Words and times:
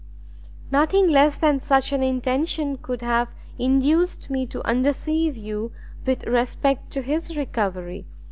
"Nothing 0.71 1.09
less 1.09 1.35
than 1.35 1.59
such 1.59 1.91
an 1.91 2.01
intention 2.01 2.77
could 2.79 3.03
have 3.03 3.29
induced 3.59 4.31
me 4.31 4.47
to 4.47 4.65
undeceive 4.65 5.37
you 5.37 5.73
with 6.07 6.25
respect 6.25 6.89
to 6.93 7.03
his 7.03 7.37
recovery. 7.37 8.07